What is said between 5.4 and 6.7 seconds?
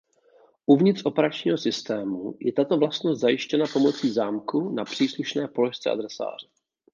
položce adresáře.